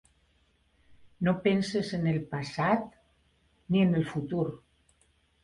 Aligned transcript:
No 1.27 1.33
penses 1.43 1.91
en 1.97 2.07
el 2.13 2.17
passat, 2.33 2.89
ni 3.77 3.83
en 3.85 3.95
el 4.01 4.09
futur. 4.17 4.49